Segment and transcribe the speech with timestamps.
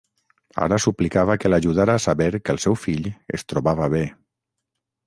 [0.67, 3.07] Ara suplicava que l’ajudara a saber que el seu fill
[3.39, 4.07] es trobava bé.